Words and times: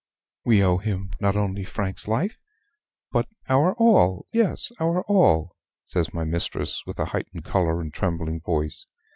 We 0.43 0.63
owe 0.63 0.79
him 0.79 1.11
not 1.19 1.35
only 1.37 1.63
Frank's 1.63 2.07
life, 2.07 2.39
but 3.11 3.27
our 3.47 3.75
all 3.75 4.25
yes, 4.33 4.71
our 4.79 5.03
all," 5.03 5.55
says 5.85 6.11
my 6.11 6.23
mistress, 6.23 6.83
with 6.87 6.97
a 6.97 7.05
heightened 7.05 7.45
color 7.45 7.79
and 7.79 7.89
a 7.89 7.95
trembling 7.95 8.39
voice. 8.41 8.87